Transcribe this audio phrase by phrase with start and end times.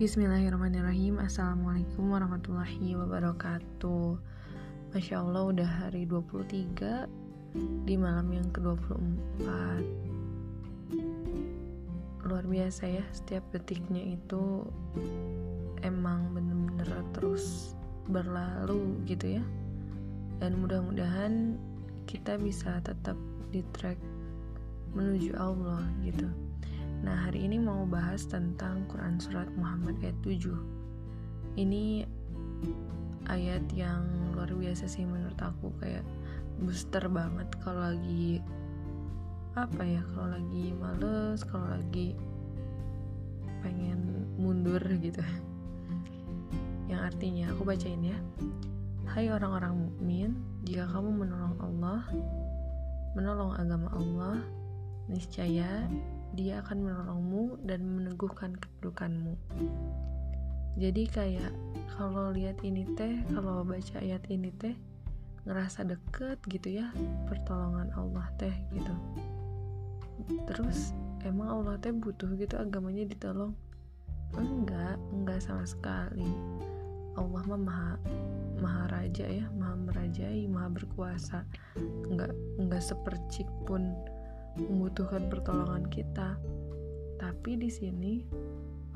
[0.00, 1.20] Bismillahirrahmanirrahim.
[1.20, 4.16] Assalamualaikum warahmatullahi wabarakatuh.
[4.96, 7.04] Masya Allah udah hari 23
[7.84, 9.44] Di malam yang ke-24
[12.24, 14.64] Luar biasa ya Setiap detiknya itu
[15.84, 17.76] Emang bener-bener terus
[18.08, 19.44] berlalu gitu ya.
[20.40, 21.60] Dan mudah-mudahan
[22.08, 23.20] Kita bisa tetap
[23.52, 24.00] di track
[24.96, 26.49] Menuju Allah gitu
[27.00, 30.52] Nah, hari ini mau bahas tentang Quran Surat Muhammad ayat 7.
[31.56, 32.04] Ini
[33.30, 34.04] ayat yang
[34.36, 36.04] luar biasa sih menurut aku kayak
[36.60, 38.44] booster banget kalau lagi
[39.54, 42.14] apa ya kalau lagi males kalau lagi
[43.62, 45.22] pengen mundur gitu
[46.90, 48.18] yang artinya aku bacain ya
[49.10, 50.30] Hai orang-orang mukmin
[50.62, 52.02] jika kamu menolong Allah
[53.18, 54.38] menolong agama Allah
[55.10, 55.90] niscaya
[56.34, 59.34] dia akan menolongmu dan meneguhkan kedudukanmu.
[60.78, 61.52] Jadi kayak
[61.98, 64.72] kalau lihat ini teh, kalau baca ayat ini teh
[65.48, 66.92] ngerasa deket gitu ya
[67.26, 68.94] pertolongan Allah teh gitu.
[70.46, 70.94] Terus
[71.26, 73.56] emang Allah teh butuh gitu agamanya ditolong?
[74.38, 76.28] Enggak, enggak sama sekali.
[77.18, 77.92] Allah mah maha
[78.62, 81.42] maha raja ya, maha merajai, maha berkuasa.
[82.06, 83.90] Enggak enggak sepercik pun
[84.58, 86.38] membutuhkan pertolongan kita.
[87.20, 88.24] Tapi di sini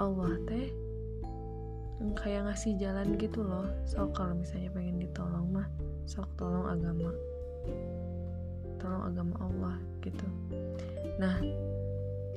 [0.00, 0.66] Allah teh
[2.18, 3.68] kayak ngasih jalan gitu loh.
[3.86, 5.68] So kalau misalnya pengen ditolong mah
[6.08, 7.14] sok tolong agama.
[8.82, 10.26] Tolong agama Allah gitu.
[11.16, 11.38] Nah,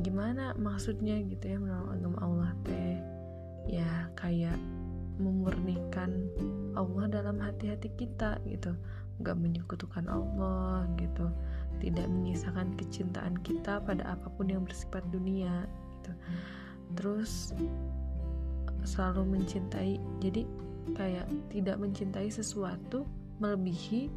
[0.00, 2.96] gimana maksudnya gitu ya menolong agama Allah teh?
[3.68, 4.56] Ya kayak
[5.20, 6.32] memurnikan
[6.72, 8.72] Allah dalam hati-hati kita gitu
[9.20, 11.11] nggak menyekutukan Allah gitu
[12.92, 15.64] kecintaan kita pada apa pun yang bersifat dunia
[15.96, 16.12] gitu.
[17.00, 17.56] Terus
[18.84, 20.44] selalu mencintai jadi
[20.92, 23.08] kayak tidak mencintai sesuatu
[23.40, 24.12] melebihi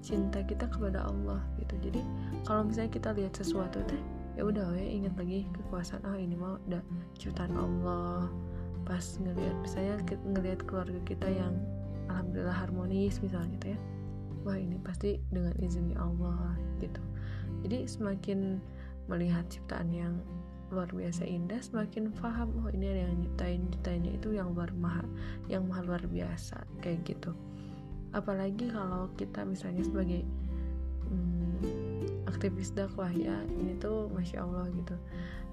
[0.00, 1.76] cinta kita kepada Allah gitu.
[1.84, 2.00] Jadi
[2.48, 4.00] kalau misalnya kita lihat sesuatu teh
[4.40, 6.80] ya udah ya ingat lagi kekuasaan ah ini mau udah
[7.20, 8.32] ciptaan Allah.
[8.88, 11.52] Pas ngelihat misalnya ngelihat keluarga kita yang
[12.08, 13.78] alhamdulillah harmonis misalnya gitu ya
[14.42, 17.00] wah ini pasti dengan izinnya Allah gitu.
[17.66, 18.62] Jadi semakin
[19.08, 20.14] melihat ciptaan yang
[20.68, 25.00] luar biasa indah semakin paham oh ini ada yang nyiptain nyiptainnya itu yang luar maha
[25.48, 27.32] yang maha luar biasa kayak gitu.
[28.12, 30.28] Apalagi kalau kita misalnya sebagai
[31.08, 34.96] hmm, aktivis dakwah ya ini tuh masya Allah gitu.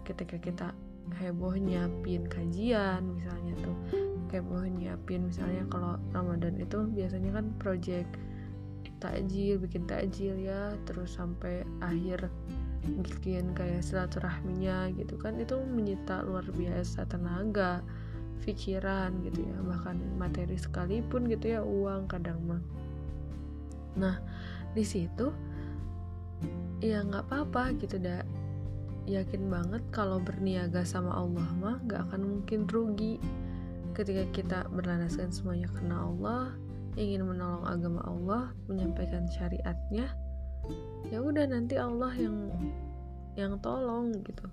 [0.03, 0.75] Ketika kita
[1.15, 3.75] heboh nyiapin kajian misalnya tuh
[4.33, 8.09] heboh nyiapin misalnya kalau Ramadan itu biasanya kan project
[9.05, 12.33] takjil bikin takjil ya terus sampai akhir
[12.85, 17.81] bikin kayak silaturahminya gitu kan itu menyita luar biasa tenaga
[18.45, 22.61] pikiran gitu ya bahkan materi sekalipun gitu ya uang kadang mah.
[23.97, 24.21] Nah
[24.77, 25.33] di situ
[26.83, 28.21] ya nggak apa-apa gitu dah
[29.09, 33.17] yakin banget kalau berniaga sama Allah mah nggak akan mungkin rugi.
[33.95, 36.51] Ketika kita berlandaskan semuanya karena Allah
[36.95, 40.11] ingin menolong agama Allah, menyampaikan syariatnya,
[41.11, 42.51] ya udah nanti Allah yang
[43.35, 44.47] yang tolong gitu.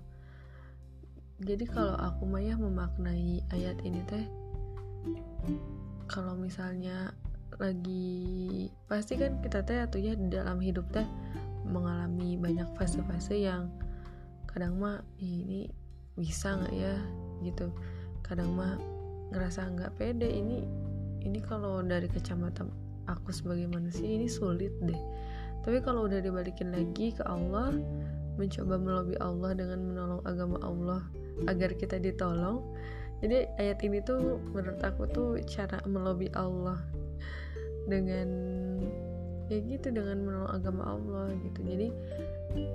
[1.43, 4.23] Jadi kalau aku Maya memaknai ayat ini teh
[6.07, 7.11] kalau misalnya
[7.57, 11.05] lagi pasti kan kita teh atau ya di dalam hidup teh
[11.67, 13.71] mengalami banyak fase-fase yang
[14.47, 15.67] kadang mah ini
[16.13, 16.95] bisa nggak ya
[17.41, 17.73] gitu
[18.21, 18.77] kadang mah
[19.33, 20.61] ngerasa nggak pede ini
[21.23, 22.67] ini kalau dari kacamata
[23.07, 24.99] aku sebagai manusia ini sulit deh.
[25.63, 27.71] Tapi kalau udah dibalikin lagi ke Allah
[28.35, 31.01] mencoba melobi Allah dengan menolong agama Allah
[31.47, 32.63] agar kita ditolong.
[33.23, 36.83] Jadi ayat ini tuh menurut aku tuh cara melobi Allah
[37.87, 38.27] dengan
[39.47, 41.59] ya gitu dengan menolong agama Allah gitu.
[41.63, 41.87] Jadi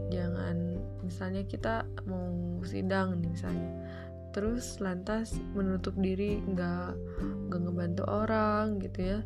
[0.08, 2.32] jangan misalnya kita mau
[2.64, 3.68] sidang nih misalnya
[4.32, 6.92] terus lantas menutup diri nggak
[7.48, 9.20] nggak ngebantu orang gitu ya.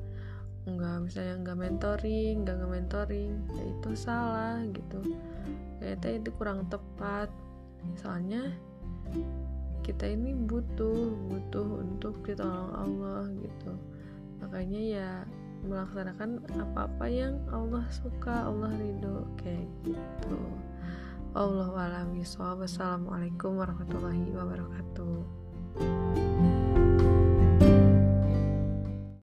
[0.63, 5.01] Nggak misalnya nggak mentoring nggak nge-mentoring ya itu salah gitu.
[5.83, 7.29] Kayaknya itu kurang tepat.
[7.99, 8.55] Soalnya
[9.83, 13.73] kita ini butuh butuh untuk ditolong Allah gitu.
[14.39, 15.11] Makanya ya
[15.63, 20.22] melaksanakan apa-apa yang Allah suka Allah ridho kayak gitu
[21.33, 22.13] Allah alam
[22.61, 25.42] Wassalamualaikum warahmatullahi wabarakatuh